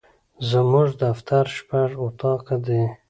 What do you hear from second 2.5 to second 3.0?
دي.